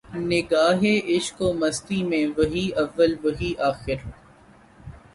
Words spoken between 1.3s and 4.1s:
و مستی میں وہی اول وہی آخر